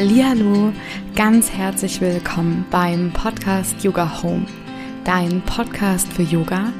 [0.00, 0.72] Hallihallo,
[1.14, 4.46] ganz herzlich willkommen beim Podcast Yoga Home,
[5.04, 6.72] dein Podcast für Yoga,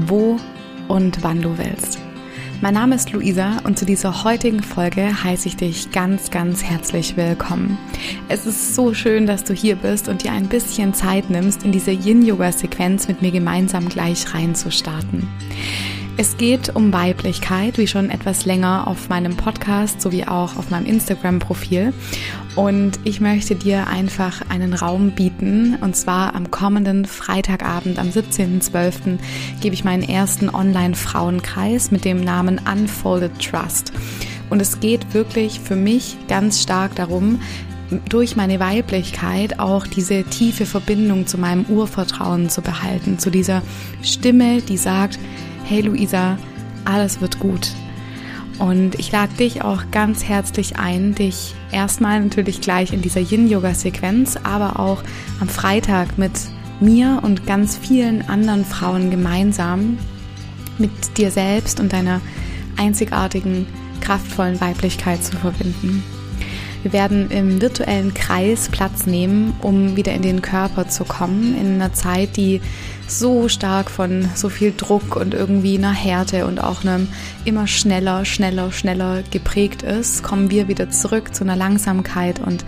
[0.00, 0.40] wo
[0.88, 2.00] und wann du willst.
[2.62, 7.16] Mein Name ist Luisa und zu dieser heutigen Folge heiße ich dich ganz, ganz herzlich
[7.16, 7.78] willkommen.
[8.28, 11.70] Es ist so schön, dass du hier bist und dir ein bisschen Zeit nimmst, in
[11.70, 15.28] diese Yin-Yoga-Sequenz mit mir gemeinsam gleich reinzustarten.
[16.16, 20.86] Es geht um Weiblichkeit, wie schon etwas länger auf meinem Podcast sowie auch auf meinem
[20.86, 21.92] Instagram-Profil.
[22.54, 25.76] Und ich möchte dir einfach einen Raum bieten.
[25.80, 29.18] Und zwar am kommenden Freitagabend, am 17.12.,
[29.60, 33.92] gebe ich meinen ersten Online-Frauenkreis mit dem Namen Unfolded Trust.
[34.50, 37.40] Und es geht wirklich für mich ganz stark darum,
[38.08, 43.62] durch meine Weiblichkeit auch diese tiefe Verbindung zu meinem Urvertrauen zu behalten, zu dieser
[44.02, 45.18] Stimme, die sagt,
[45.64, 46.38] hey Luisa,
[46.84, 47.70] alles wird gut.
[48.58, 54.38] Und ich lade dich auch ganz herzlich ein, dich erstmal natürlich gleich in dieser Yin-Yoga-Sequenz,
[54.44, 55.02] aber auch
[55.40, 56.32] am Freitag mit
[56.80, 59.98] mir und ganz vielen anderen Frauen gemeinsam
[60.78, 62.20] mit dir selbst und deiner
[62.76, 63.66] einzigartigen,
[64.00, 66.02] kraftvollen Weiblichkeit zu verbinden.
[66.84, 71.76] Wir werden im virtuellen Kreis Platz nehmen, um wieder in den Körper zu kommen, in
[71.76, 72.60] einer Zeit, die
[73.08, 77.08] so stark von so viel Druck und irgendwie einer Härte und auch einem
[77.46, 82.66] immer schneller, schneller, schneller geprägt ist, kommen wir wieder zurück zu einer Langsamkeit und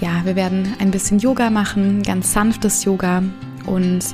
[0.00, 3.22] ja, wir werden ein bisschen Yoga machen, ganz sanftes Yoga
[3.66, 4.04] und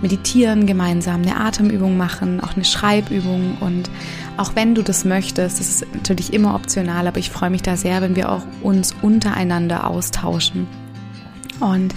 [0.00, 3.90] meditieren gemeinsam, eine Atemübung machen, auch eine Schreibübung und
[4.38, 7.76] auch wenn du das möchtest, das ist natürlich immer optional, aber ich freue mich da
[7.76, 10.66] sehr, wenn wir auch uns untereinander austauschen.
[11.60, 11.92] Und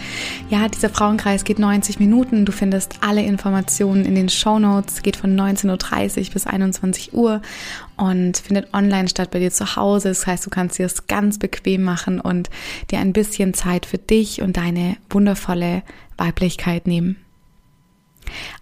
[0.50, 2.45] ja, dieser Frauenkreis geht 90 Minuten.
[2.45, 5.03] Du findest alle Informationen in den Show Notes.
[5.03, 7.42] Geht von 19.30 Uhr bis 21 Uhr
[7.95, 10.09] und findet online statt bei dir zu Hause.
[10.09, 12.50] Das heißt, du kannst dir das ganz bequem machen und
[12.89, 15.83] dir ein bisschen Zeit für dich und deine wundervolle
[16.17, 17.17] Weiblichkeit nehmen.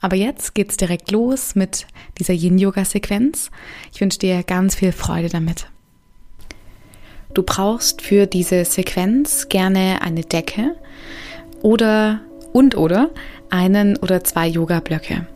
[0.01, 1.87] Aber jetzt geht's direkt los mit
[2.17, 3.51] dieser Yin-Yoga-Sequenz.
[3.93, 5.67] Ich wünsche dir ganz viel Freude damit.
[7.33, 10.75] Du brauchst für diese Sequenz gerne eine Decke
[11.61, 12.21] oder
[12.53, 13.11] und oder
[13.49, 15.27] einen oder zwei Yoga-Blöcke.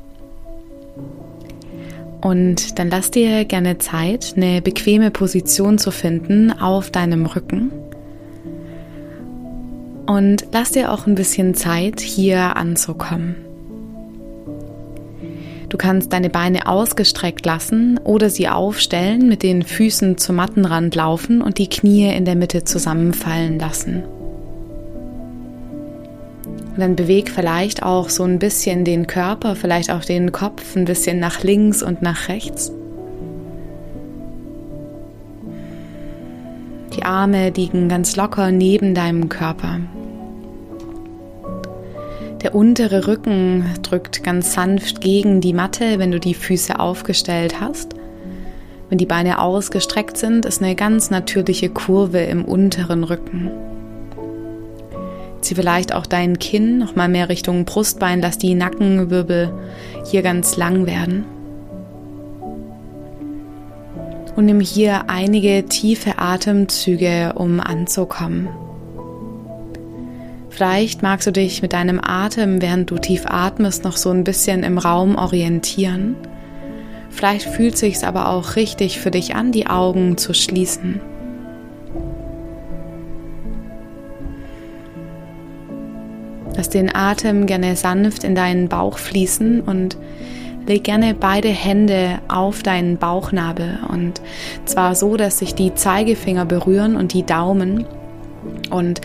[2.22, 7.72] Und dann lass dir gerne Zeit, eine bequeme Position zu finden auf deinem Rücken.
[10.06, 13.36] Und lass dir auch ein bisschen Zeit, hier anzukommen.
[15.74, 21.42] Du kannst deine Beine ausgestreckt lassen oder sie aufstellen, mit den Füßen zum Mattenrand laufen
[21.42, 24.04] und die Knie in der Mitte zusammenfallen lassen.
[26.46, 30.86] Und dann beweg vielleicht auch so ein bisschen den Körper, vielleicht auch den Kopf ein
[30.86, 32.72] bisschen nach links und nach rechts.
[36.96, 39.80] Die Arme liegen ganz locker neben deinem Körper.
[42.44, 47.96] Der untere Rücken drückt ganz sanft gegen die Matte, wenn du die Füße aufgestellt hast.
[48.90, 53.50] Wenn die Beine ausgestreckt sind, ist eine ganz natürliche Kurve im unteren Rücken.
[55.40, 59.54] Zieh vielleicht auch dein Kinn noch mal mehr Richtung Brustbein, lass die Nackenwirbel
[60.12, 61.24] hier ganz lang werden.
[64.36, 68.50] Und nimm hier einige tiefe Atemzüge, um anzukommen.
[70.54, 74.62] Vielleicht magst du dich mit deinem Atem, während du tief atmest, noch so ein bisschen
[74.62, 76.16] im Raum orientieren.
[77.10, 81.02] Vielleicht fühlt sich aber auch richtig für dich an, die Augen zu schließen.
[86.56, 89.98] Lass den Atem gerne sanft in deinen Bauch fließen und
[90.68, 94.22] leg gerne beide Hände auf deinen Bauchnabel und
[94.66, 97.88] zwar so, dass sich die Zeigefinger berühren und die Daumen
[98.70, 99.02] und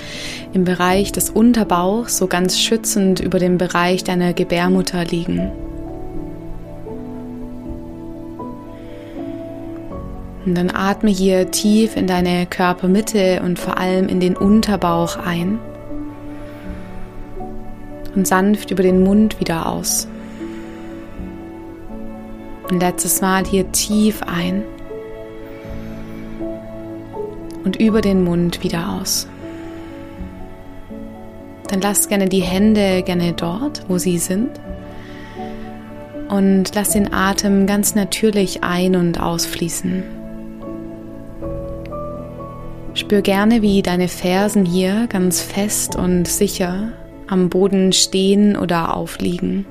[0.52, 5.50] im Bereich des Unterbauchs so ganz schützend über dem Bereich deiner Gebärmutter liegen.
[10.46, 15.58] Und dann atme hier tief in deine Körpermitte und vor allem in den Unterbauch ein
[18.14, 20.08] und sanft über den Mund wieder aus.
[22.70, 24.64] Ein letztes Mal hier tief ein
[27.64, 29.28] und über den Mund wieder aus.
[31.68, 34.50] Dann lass gerne die Hände gerne dort, wo sie sind.
[36.28, 40.02] Und lass den Atem ganz natürlich ein- und ausfließen.
[42.94, 46.92] Spür gerne, wie deine Fersen hier ganz fest und sicher
[47.26, 49.66] am Boden stehen oder aufliegen.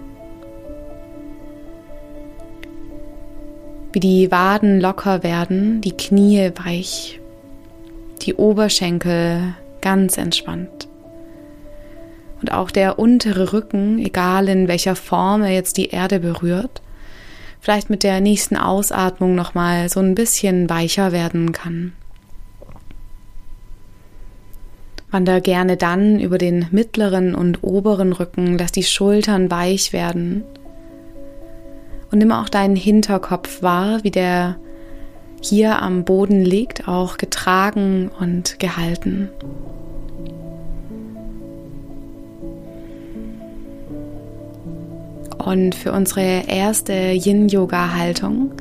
[3.91, 7.19] Wie die Waden locker werden, die Knie weich
[8.25, 10.87] die Oberschenkel ganz entspannt.
[12.41, 16.81] Und auch der untere Rücken, egal in welcher Form er jetzt die Erde berührt,
[17.59, 21.93] vielleicht mit der nächsten Ausatmung nochmal so ein bisschen weicher werden kann.
[25.09, 30.43] Wander gerne dann über den mittleren und oberen Rücken, lass die Schultern weich werden.
[32.11, 34.57] Und nimm auch deinen Hinterkopf wahr, wie der
[35.41, 39.29] hier am Boden liegt, auch getragen und gehalten.
[45.37, 48.51] Und für unsere erste Yin-Yoga-Haltung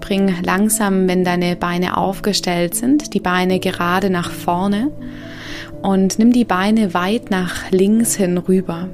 [0.00, 4.90] bring langsam, wenn deine Beine aufgestellt sind, die Beine gerade nach vorne
[5.80, 8.88] und nimm die Beine weit nach links hin rüber.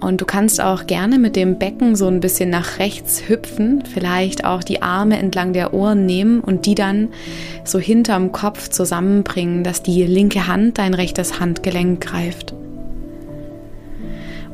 [0.00, 4.44] Und du kannst auch gerne mit dem Becken so ein bisschen nach rechts hüpfen, vielleicht
[4.44, 7.08] auch die Arme entlang der Ohren nehmen und die dann
[7.64, 12.54] so hinterm Kopf zusammenbringen, dass die linke Hand dein rechtes Handgelenk greift.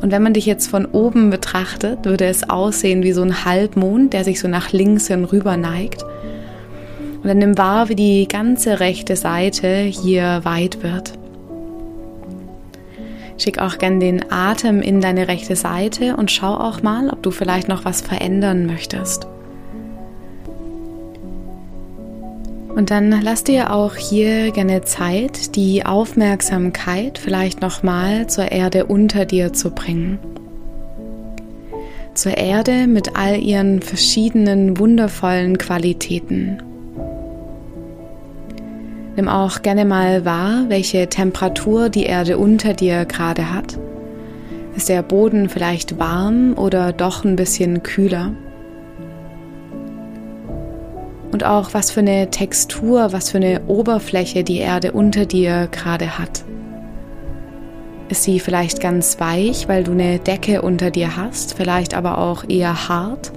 [0.00, 4.12] Und wenn man dich jetzt von oben betrachtet, würde es aussehen wie so ein Halbmond,
[4.12, 6.02] der sich so nach links hin rüber neigt.
[6.02, 11.12] Und dann nimm wahr, wie die ganze rechte Seite hier weit wird.
[13.36, 17.31] Schick auch gern den Atem in deine rechte Seite und schau auch mal, ob du
[17.31, 19.26] vielleicht noch was verändern möchtest.
[22.75, 29.25] Und dann lass dir auch hier gerne Zeit, die Aufmerksamkeit vielleicht nochmal zur Erde unter
[29.25, 30.19] dir zu bringen.
[32.14, 36.62] Zur Erde mit all ihren verschiedenen wundervollen Qualitäten.
[39.16, 43.78] Nimm auch gerne mal wahr, welche Temperatur die Erde unter dir gerade hat.
[44.76, 48.32] Ist der Boden vielleicht warm oder doch ein bisschen kühler?
[51.31, 56.19] Und auch was für eine Textur, was für eine Oberfläche die Erde unter dir gerade
[56.19, 56.44] hat.
[58.08, 62.44] Ist sie vielleicht ganz weich, weil du eine Decke unter dir hast, vielleicht aber auch
[62.49, 63.32] eher hart?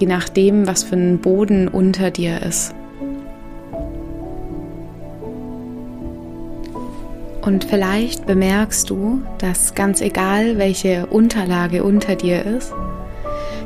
[0.00, 2.74] Je nachdem, was für ein Boden unter dir ist.
[7.42, 12.72] Und vielleicht bemerkst du, dass ganz egal, welche Unterlage unter dir ist,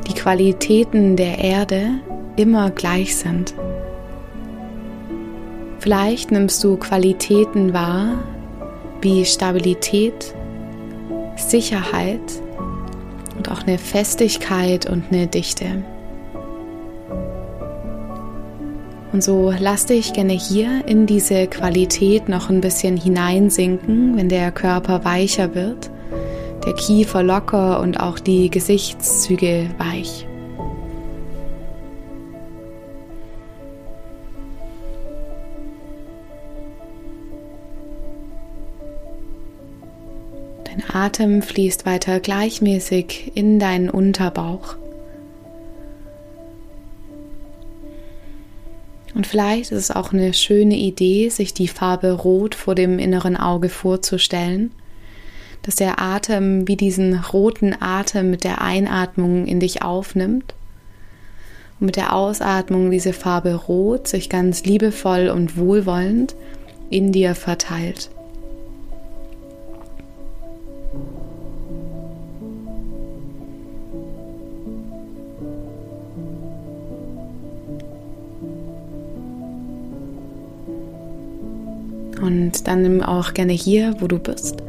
[0.08, 1.90] die Qualitäten der Erde
[2.36, 3.54] immer gleich sind.
[5.78, 8.24] Vielleicht nimmst du Qualitäten wahr
[9.02, 10.34] wie Stabilität,
[11.36, 12.20] Sicherheit
[13.36, 15.84] und auch eine Festigkeit und eine Dichte.
[19.16, 24.52] Und so lass dich gerne hier in diese Qualität noch ein bisschen hineinsinken, wenn der
[24.52, 25.90] Körper weicher wird,
[26.66, 30.26] der Kiefer locker und auch die Gesichtszüge weich.
[40.64, 44.76] Dein Atem fließt weiter gleichmäßig in deinen Unterbauch.
[49.16, 53.34] Und vielleicht ist es auch eine schöne Idee, sich die Farbe Rot vor dem inneren
[53.34, 54.72] Auge vorzustellen,
[55.62, 60.54] dass der Atem wie diesen roten Atem mit der Einatmung in dich aufnimmt
[61.80, 66.36] und mit der Ausatmung diese Farbe Rot sich ganz liebevoll und wohlwollend
[66.90, 68.10] in dir verteilt.
[82.20, 84.62] Und dann nimm auch gerne hier, wo du bist,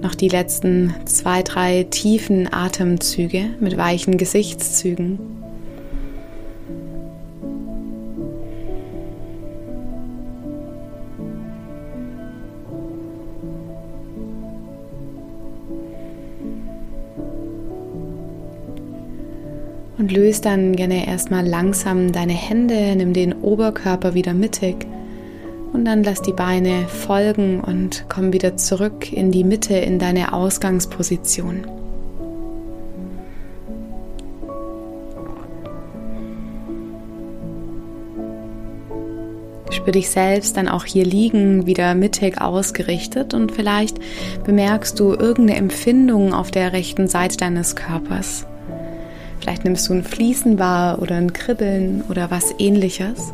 [0.00, 5.18] noch die letzten zwei, drei tiefen Atemzüge mit weichen Gesichtszügen.
[19.98, 24.86] Und löse dann gerne erstmal langsam deine Hände, nimm den Oberkörper wieder mittig
[25.72, 30.32] und dann lass die Beine folgen und komm wieder zurück in die Mitte, in deine
[30.32, 31.66] Ausgangsposition.
[39.70, 43.98] Spür dich selbst dann auch hier liegen, wieder mittig ausgerichtet und vielleicht
[44.44, 48.46] bemerkst du irgendeine Empfindung auf der rechten Seite deines Körpers.
[49.40, 53.32] Vielleicht nimmst du ein Fließen wahr oder ein Kribbeln oder was ähnliches.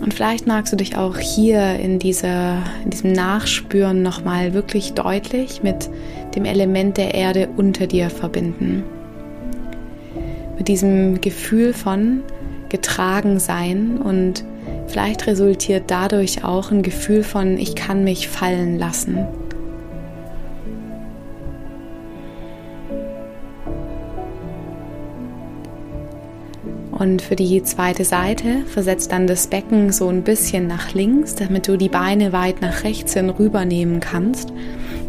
[0.00, 5.62] Und vielleicht magst du dich auch hier in, dieser, in diesem Nachspüren nochmal wirklich deutlich
[5.62, 5.90] mit
[6.34, 8.82] dem Element der Erde unter dir verbinden.
[10.56, 12.22] Mit diesem Gefühl von
[12.68, 14.44] getragen sein und
[14.90, 19.24] Vielleicht resultiert dadurch auch ein Gefühl von, ich kann mich fallen lassen.
[27.00, 31.66] Und für die zweite Seite versetzt dann das Becken so ein bisschen nach links, damit
[31.66, 34.52] du die Beine weit nach rechts hin rübernehmen kannst.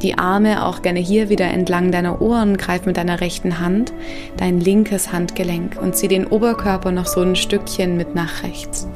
[0.02, 3.92] Die Arme auch gerne hier wieder entlang deiner Ohren, greif mit deiner rechten Hand
[4.38, 8.88] dein linkes Handgelenk und zieh den Oberkörper noch so ein Stückchen mit nach rechts.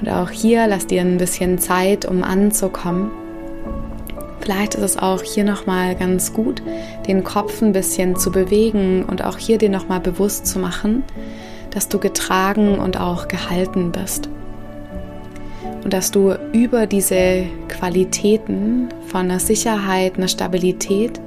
[0.00, 3.10] Und auch hier lass dir ein bisschen Zeit, um anzukommen.
[4.40, 6.62] Vielleicht ist es auch hier nochmal ganz gut,
[7.06, 11.04] den Kopf ein bisschen zu bewegen und auch hier dir nochmal bewusst zu machen,
[11.70, 14.28] dass du getragen und auch gehalten bist.
[15.84, 21.20] Und dass du über diese Qualitäten von einer Sicherheit, einer Stabilität,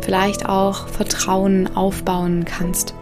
[0.00, 2.94] vielleicht auch Vertrauen aufbauen kannst.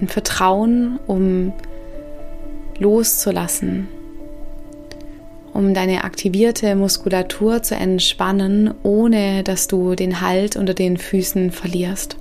[0.00, 1.52] Ein Vertrauen, um
[2.78, 3.88] loszulassen,
[5.52, 12.16] um deine aktivierte Muskulatur zu entspannen, ohne dass du den Halt unter den Füßen verlierst.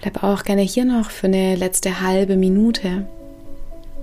[0.00, 3.06] Bleib auch gerne hier noch für eine letzte halbe Minute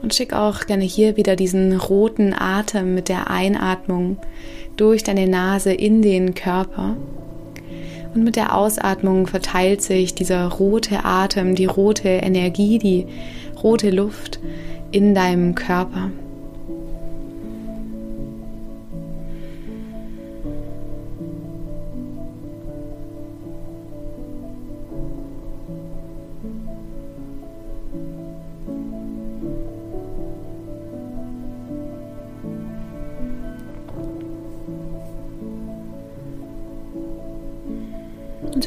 [0.05, 4.17] und schick auch gerne hier wieder diesen roten Atem mit der Einatmung
[4.77, 6.95] durch deine Nase in den Körper.
[8.13, 13.07] Und mit der Ausatmung verteilt sich dieser rote Atem, die rote Energie, die
[13.63, 14.39] rote Luft
[14.91, 16.11] in deinem Körper.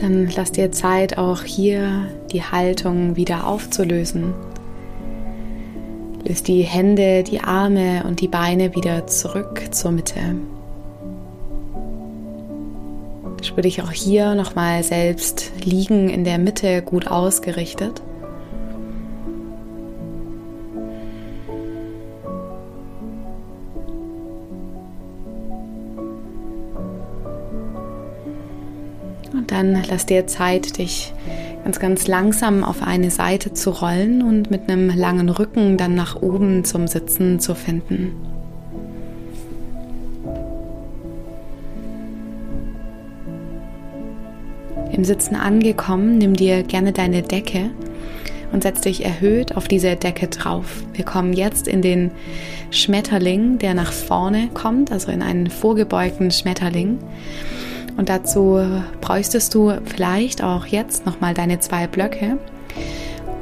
[0.00, 4.34] Dann lass dir Zeit, auch hier die Haltung wieder aufzulösen.
[6.24, 10.20] Löst die Hände, die Arme und die Beine wieder zurück zur Mitte.
[13.42, 18.02] Spür dich auch hier nochmal selbst liegen in der Mitte gut ausgerichtet.
[29.58, 31.12] Dann lass dir Zeit, dich
[31.64, 36.22] ganz, ganz langsam auf eine Seite zu rollen und mit einem langen Rücken dann nach
[36.22, 38.12] oben zum Sitzen zu finden.
[44.92, 47.70] Im Sitzen angekommen, nimm dir gerne deine Decke
[48.52, 50.84] und setz dich erhöht auf diese Decke drauf.
[50.94, 52.12] Wir kommen jetzt in den
[52.70, 56.98] Schmetterling, der nach vorne kommt, also in einen vorgebeugten Schmetterling.
[57.98, 58.60] Und dazu
[59.00, 62.38] bräuchtest du vielleicht auch jetzt nochmal deine zwei Blöcke.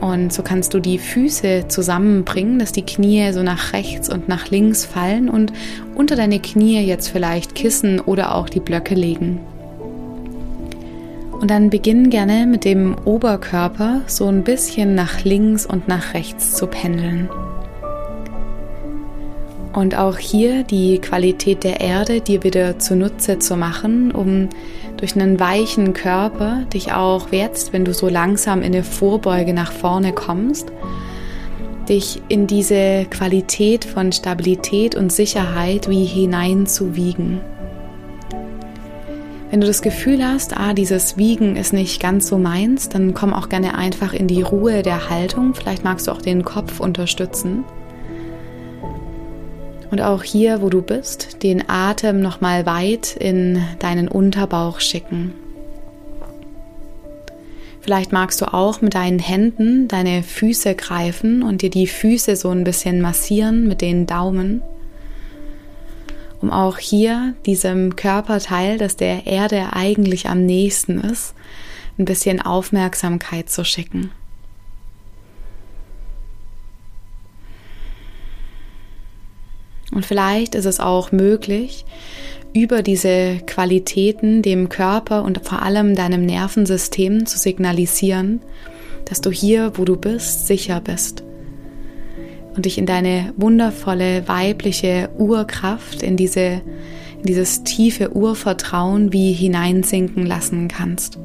[0.01, 4.49] Und so kannst du die Füße zusammenbringen, dass die Knie so nach rechts und nach
[4.49, 5.53] links fallen und
[5.95, 9.41] unter deine Knie jetzt vielleicht Kissen oder auch die Blöcke legen.
[11.33, 16.55] Und dann beginn gerne mit dem Oberkörper so ein bisschen nach links und nach rechts
[16.55, 17.29] zu pendeln.
[19.77, 24.49] Und auch hier die Qualität der Erde dir wieder zunutze zu machen, um
[24.97, 29.73] durch einen weichen Körper dich auch jetzt, wenn du so langsam in eine Vorbeuge nach
[29.73, 30.73] vorne kommst,
[31.91, 37.43] dich in diese Qualität von Stabilität und Sicherheit wie hineinzuwiegen.
[39.51, 43.35] Wenn du das Gefühl hast, ah, dieses Wiegen ist nicht ganz so meins, dann komm
[43.35, 45.53] auch gerne einfach in die Ruhe der Haltung.
[45.53, 47.63] Vielleicht magst du auch den Kopf unterstützen.
[49.91, 55.33] Und auch hier, wo du bist, den Atem nochmal weit in deinen Unterbauch schicken.
[57.87, 62.51] Vielleicht magst du auch mit deinen Händen deine Füße greifen und dir die Füße so
[62.51, 64.61] ein bisschen massieren mit den Daumen,
[66.41, 71.35] um auch hier diesem Körperteil, das der Erde eigentlich am nächsten ist,
[71.97, 74.11] ein bisschen Aufmerksamkeit zu schicken.
[79.93, 81.85] Und vielleicht ist es auch möglich,
[82.53, 88.41] über diese Qualitäten dem Körper und vor allem deinem Nervensystem zu signalisieren,
[89.05, 91.23] dass du hier, wo du bist, sicher bist
[92.57, 96.63] und dich in deine wundervolle weibliche Urkraft, in, diese,
[97.19, 101.19] in dieses tiefe Urvertrauen wie hineinsinken lassen kannst.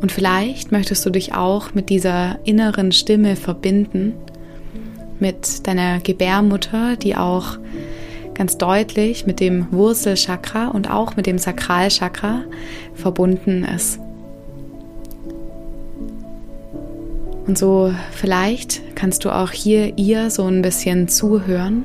[0.00, 4.14] Und vielleicht möchtest du dich auch mit dieser inneren Stimme verbinden,
[5.20, 7.58] mit deiner Gebärmutter, die auch
[8.34, 12.42] ganz deutlich mit dem Wurzelchakra und auch mit dem Sakralchakra
[12.94, 14.00] verbunden ist.
[17.46, 21.84] Und so vielleicht kannst du auch hier ihr so ein bisschen zuhören.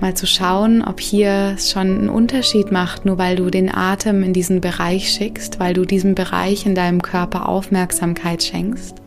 [0.00, 4.32] Mal zu schauen, ob hier schon einen Unterschied macht, nur weil du den Atem in
[4.32, 8.99] diesen Bereich schickst, weil du diesem Bereich in deinem Körper Aufmerksamkeit schenkst.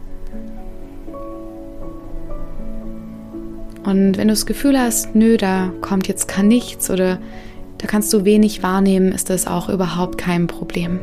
[3.83, 7.19] Und wenn du das Gefühl hast, nö, da kommt jetzt gar nichts oder
[7.79, 11.01] da kannst du wenig wahrnehmen, ist das auch überhaupt kein Problem.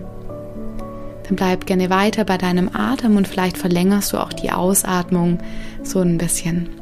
[1.25, 5.39] Dann bleib gerne weiter bei deinem Atem und vielleicht verlängerst du auch die Ausatmung
[5.83, 6.80] so ein bisschen.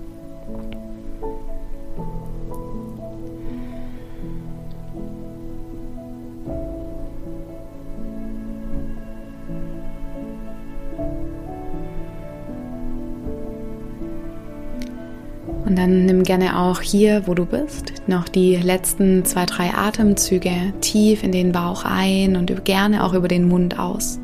[15.78, 21.22] Dann nimm gerne auch hier, wo du bist, noch die letzten zwei, drei Atemzüge tief
[21.22, 24.18] in den Bauch ein und gerne auch über den Mund aus.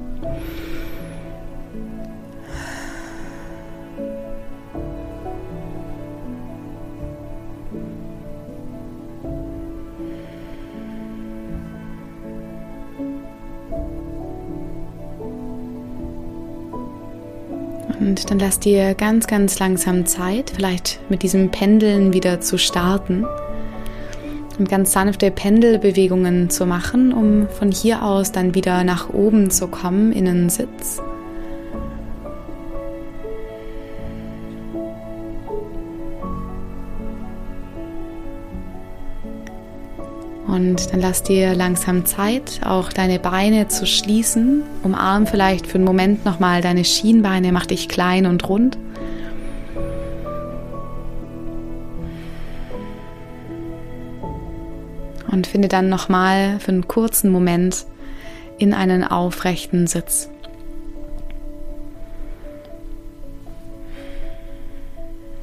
[18.14, 23.26] Und dann lass dir ganz, ganz langsam Zeit, vielleicht mit diesem Pendeln wieder zu starten
[24.56, 29.66] und ganz sanfte Pendelbewegungen zu machen, um von hier aus dann wieder nach oben zu
[29.66, 31.02] kommen in einen Sitz.
[40.54, 44.62] Und dann lass dir langsam Zeit, auch deine Beine zu schließen.
[44.84, 48.78] Umarm vielleicht für einen Moment nochmal deine Schienbeine, mach dich klein und rund.
[55.28, 57.84] Und finde dann nochmal für einen kurzen Moment
[58.56, 60.28] in einen aufrechten Sitz.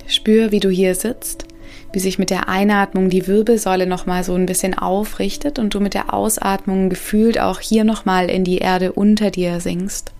[0.07, 1.50] Spür, wie du hier sitzt
[1.93, 5.93] wie sich mit der Einatmung die Wirbelsäule nochmal so ein bisschen aufrichtet und du mit
[5.93, 10.11] der Ausatmung gefühlt auch hier nochmal in die Erde unter dir sinkst.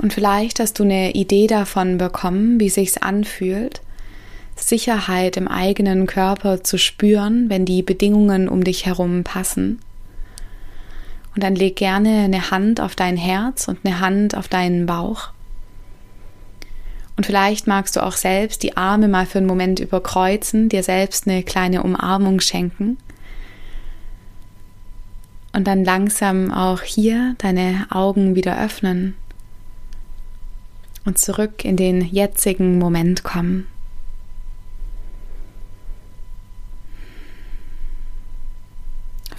[0.00, 3.80] Und vielleicht hast du eine Idee davon bekommen, wie sich's anfühlt,
[4.56, 9.80] Sicherheit im eigenen Körper zu spüren, wenn die Bedingungen um dich herum passen.
[11.34, 15.30] Und dann leg gerne eine Hand auf dein Herz und eine Hand auf deinen Bauch.
[17.16, 21.28] Und vielleicht magst du auch selbst die Arme mal für einen Moment überkreuzen, dir selbst
[21.28, 22.96] eine kleine Umarmung schenken.
[25.52, 29.14] Und dann langsam auch hier deine Augen wieder öffnen
[31.04, 33.66] und zurück in den jetzigen Moment kommen.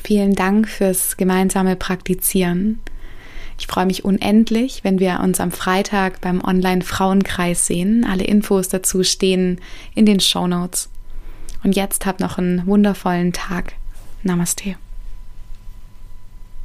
[0.04, 2.82] Vielen Dank fürs gemeinsame Praktizieren.
[3.58, 8.06] Ich freue mich unendlich, wenn wir uns am Freitag beim Online-Frauenkreis sehen.
[8.10, 9.62] Alle Infos dazu stehen
[9.96, 10.90] in den Show Notes.
[11.64, 13.74] Und jetzt habt noch einen wundervollen Tag.
[14.24, 14.76] Namaste.